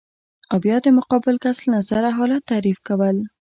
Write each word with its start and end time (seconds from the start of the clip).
او 0.51 0.57
بیا 0.63 0.77
د 0.85 0.87
مقابل 0.97 1.35
کس 1.43 1.57
له 1.63 1.69
نظره 1.75 2.09
حالت 2.17 2.41
تعریف 2.51 2.77
کول 2.87 3.17